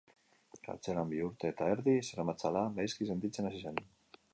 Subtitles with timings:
[0.67, 3.83] Kartzelan bi urte eta erdi zeramatzala, gaizki sentitzen hasi zen.